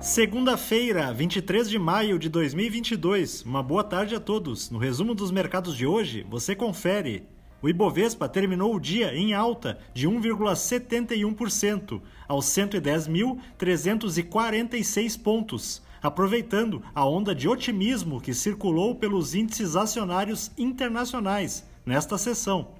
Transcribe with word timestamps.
Segunda-feira, 0.00 1.12
23 1.12 1.68
de 1.68 1.76
maio 1.76 2.20
de 2.20 2.28
2022. 2.28 3.42
Uma 3.42 3.64
boa 3.64 3.82
tarde 3.82 4.14
a 4.14 4.20
todos. 4.20 4.70
No 4.70 4.78
resumo 4.78 5.12
dos 5.12 5.32
mercados 5.32 5.76
de 5.76 5.84
hoje, 5.84 6.24
você 6.30 6.54
confere. 6.54 7.26
O 7.60 7.68
Ibovespa 7.68 8.28
terminou 8.28 8.76
o 8.76 8.80
dia 8.80 9.12
em 9.12 9.34
alta 9.34 9.76
de 9.92 10.08
1,71% 10.08 12.00
aos 12.28 12.46
110.346 12.46 15.20
pontos, 15.20 15.82
aproveitando 16.00 16.80
a 16.94 17.04
onda 17.04 17.34
de 17.34 17.48
otimismo 17.48 18.20
que 18.20 18.32
circulou 18.32 18.94
pelos 18.94 19.34
índices 19.34 19.74
acionários 19.74 20.52
internacionais 20.56 21.66
nesta 21.84 22.16
sessão. 22.16 22.77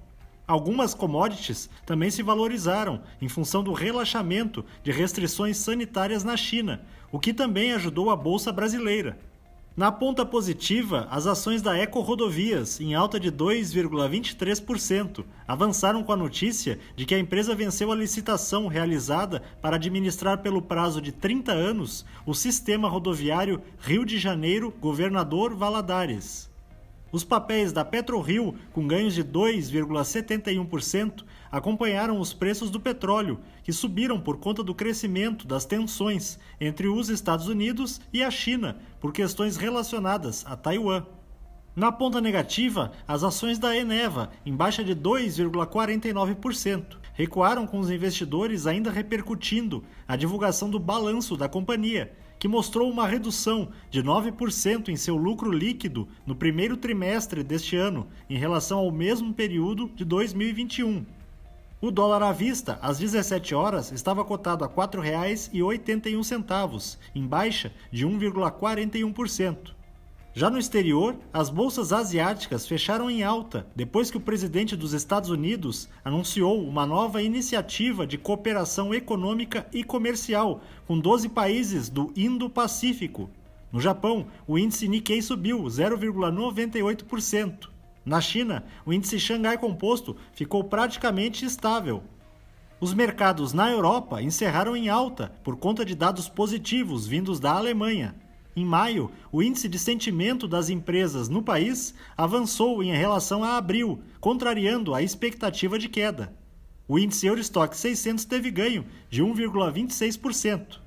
Algumas 0.49 0.95
commodities 0.95 1.69
também 1.85 2.11
se 2.11 2.23
valorizaram 2.23 3.03
em 3.21 3.29
função 3.29 3.63
do 3.63 3.75
relaxamento 3.75 4.65
de 4.83 4.91
restrições 4.91 5.59
sanitárias 5.59 6.25
na 6.25 6.39
China, 6.39 6.81
o 7.13 7.21
que 7.21 7.35
também 7.35 7.75
ajudou 7.75 8.09
a 8.09 8.17
bolsa 8.17 8.51
brasileira. 8.51 9.19
Na 9.77 9.93
ponta 9.93 10.25
positiva, 10.25 11.07
as 11.11 11.27
ações 11.27 11.61
da 11.61 11.77
Eco 11.77 12.01
Rodovias, 12.01 12.81
em 12.81 12.95
alta 12.95 13.21
de 13.21 13.31
2,23%, 13.31 15.23
avançaram 15.47 16.03
com 16.03 16.13
a 16.13 16.17
notícia 16.17 16.79
de 16.97 17.05
que 17.05 17.15
a 17.15 17.19
empresa 17.19 17.55
venceu 17.55 17.93
a 17.93 17.95
licitação 17.95 18.69
realizada 18.69 19.43
para 19.61 19.77
administrar 19.77 20.39
pelo 20.39 20.63
prazo 20.63 21.03
de 21.03 21.13
30 21.13 21.53
anos 21.53 22.07
o 22.25 22.33
sistema 22.33 22.89
rodoviário 22.89 23.61
Rio 23.81 24.07
de 24.07 24.19
Janeiro 24.19 24.75
Governador 24.81 25.55
Valadares. 25.55 26.49
Os 27.11 27.25
papéis 27.25 27.73
da 27.73 27.85
PetroRio, 27.85 28.55
com 28.73 28.87
ganhos 28.87 29.15
de 29.15 29.25
2,71%, 29.25 31.25
acompanharam 31.51 32.21
os 32.21 32.35
preços 32.35 32.71
do 32.71 32.79
petróleo, 32.79 33.41
que 33.63 33.73
subiram 33.73 34.21
por 34.21 34.37
conta 34.37 34.63
do 34.63 34.75
crescimento 34.75 35.47
das 35.47 35.65
tensões 35.65 36.39
entre 36.61 36.87
os 36.87 37.09
Estados 37.09 37.49
Unidos 37.49 37.99
e 38.13 38.23
a 38.23 38.31
China 38.31 38.77
por 39.01 39.13
questões 39.13 39.57
relacionadas 39.57 40.45
a 40.47 40.55
Taiwan. 40.55 41.07
Na 41.75 41.91
ponta 41.91 42.21
negativa, 42.21 42.93
as 43.07 43.23
ações 43.23 43.59
da 43.59 43.75
Eneva, 43.75 44.31
em 44.45 44.55
baixa 44.55 44.85
de 44.85 44.95
2,49%, 44.95 46.99
recuaram 47.15 47.67
com 47.67 47.79
os 47.79 47.89
investidores 47.89 48.67
ainda 48.67 48.91
repercutindo 48.91 49.83
a 50.07 50.15
divulgação 50.15 50.69
do 50.69 50.79
balanço 50.79 51.37
da 51.37 51.49
companhia, 51.49 52.13
que 52.39 52.49
mostrou 52.49 52.91
uma 52.91 53.07
redução 53.07 53.69
de 53.91 54.03
9% 54.03 54.89
em 54.89 54.97
seu 54.97 55.17
lucro 55.17 55.51
líquido 55.51 56.07
no 56.27 56.37
primeiro 56.37 56.77
trimestre 56.77 57.43
deste 57.43 57.77
ano, 57.77 58.07
em 58.29 58.37
relação 58.37 58.79
ao 58.79 58.93
mesmo 58.93 59.35
período 59.35 59.91
de 59.95 60.05
2021. 60.05 61.07
O 61.81 61.93
dólar 61.93 62.25
à 62.25 62.33
vista, 62.33 62.77
às 62.83 62.99
17 62.99 63.55
horas, 63.55 63.93
estava 63.93 64.25
cotado 64.25 64.65
a 64.65 64.67
R$ 64.67 64.75
4,81, 64.75 66.99
em 67.15 67.25
baixa 67.27 67.73
de 67.93 68.05
1,41%. 68.05 69.78
Já 70.39 70.49
no 70.49 70.57
exterior, 70.57 71.17
as 71.33 71.51
bolsas 71.51 71.93
asiáticas 71.93 72.65
fecharam 72.65 73.11
em 73.11 73.25
alta 73.25 73.67
depois 73.75 74.09
que 74.09 74.17
o 74.17 74.21
presidente 74.21 74.77
dos 74.77 74.93
Estados 74.93 75.31
Unidos 75.31 75.89
anunciou 76.05 76.63
uma 76.63 76.87
nova 76.87 77.21
iniciativa 77.21 78.07
de 78.07 78.17
cooperação 78.17 78.95
econômica 78.95 79.67
e 79.73 79.83
comercial 79.83 80.61
com 80.87 80.97
12 80.97 81.31
países 81.31 81.89
do 81.89 82.13
Indo-Pacífico. 82.17 83.29
No 83.73 83.81
Japão, 83.81 84.29
o 84.47 84.57
índice 84.57 84.87
Nikkei 84.87 85.21
subiu 85.23 85.65
0,98%. 85.65 87.69
Na 88.05 88.21
China, 88.21 88.63
o 88.87 88.93
índice 88.93 89.19
Xangai 89.19 89.59
Composto 89.59 90.15
ficou 90.33 90.63
praticamente 90.63 91.45
estável. 91.45 92.01
Os 92.81 92.95
mercados 92.95 93.53
na 93.53 93.69
Europa 93.69 94.23
encerraram 94.23 94.77
em 94.77 94.89
alta 94.89 95.33
por 95.43 95.57
conta 95.57 95.85
de 95.85 95.97
dados 95.97 96.29
positivos 96.29 97.09
vindos 97.09 97.41
da 97.41 97.55
Alemanha. 97.55 98.15
Em 98.59 98.65
maio, 98.65 99.09
o 99.31 99.41
índice 99.41 99.69
de 99.69 99.79
sentimento 99.79 100.49
das 100.49 100.69
empresas 100.69 101.29
no 101.29 101.41
país 101.41 101.95
avançou 102.17 102.83
em 102.83 102.91
relação 102.91 103.45
a 103.45 103.57
abril, 103.57 104.01
contrariando 104.19 104.97
a 104.97 105.01
expectativa 105.01 105.79
de 105.79 105.89
queda. 105.89 106.35
O 106.89 106.99
índice 106.99 107.29
Eurostock 107.29 107.77
600 107.77 108.25
teve 108.25 108.51
ganho 108.51 108.85
de 109.09 109.23
1,26%. 109.23 110.81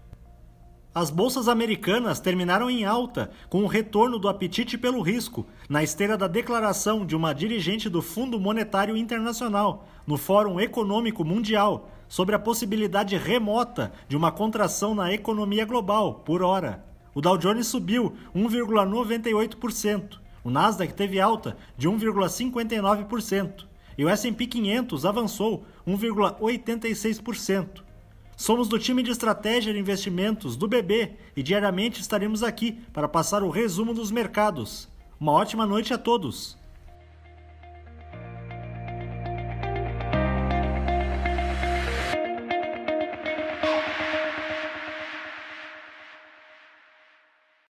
As 0.93 1.09
bolsas 1.09 1.47
americanas 1.47 2.19
terminaram 2.19 2.69
em 2.69 2.83
alta, 2.83 3.31
com 3.47 3.63
o 3.63 3.67
retorno 3.67 4.19
do 4.19 4.27
apetite 4.27 4.77
pelo 4.77 5.01
risco, 5.01 5.47
na 5.69 5.81
esteira 5.81 6.17
da 6.17 6.27
declaração 6.27 7.05
de 7.05 7.15
uma 7.15 7.31
dirigente 7.31 7.87
do 7.87 8.01
Fundo 8.01 8.37
Monetário 8.37 8.97
Internacional, 8.97 9.87
no 10.05 10.17
Fórum 10.17 10.59
Econômico 10.59 11.23
Mundial, 11.23 11.89
sobre 12.09 12.35
a 12.35 12.39
possibilidade 12.39 13.15
remota 13.15 13.93
de 14.09 14.17
uma 14.17 14.29
contração 14.29 14.93
na 14.93 15.13
economia 15.13 15.63
global, 15.63 16.15
por 16.15 16.43
hora. 16.43 16.90
O 17.13 17.21
Dow 17.21 17.37
Jones 17.37 17.67
subiu 17.67 18.13
1,98%. 18.35 20.19
O 20.43 20.49
Nasdaq 20.49 20.93
teve 20.93 21.19
alta 21.19 21.57
de 21.77 21.87
1,59% 21.89 23.65
e 23.97 24.05
o 24.05 24.09
S&P 24.09 24.47
500 24.47 25.05
avançou 25.05 25.65
1,86%. 25.87 27.83
Somos 28.35 28.67
do 28.67 28.79
time 28.79 29.03
de 29.03 29.11
estratégia 29.11 29.71
de 29.71 29.79
investimentos 29.79 30.55
do 30.55 30.67
BB 30.67 31.11
e 31.35 31.43
diariamente 31.43 32.01
estaremos 32.01 32.41
aqui 32.41 32.79
para 32.91 33.07
passar 33.07 33.43
o 33.43 33.49
resumo 33.49 33.93
dos 33.93 34.09
mercados. 34.09 34.89
Uma 35.19 35.33
ótima 35.33 35.67
noite 35.67 35.93
a 35.93 35.97
todos. 35.97 36.57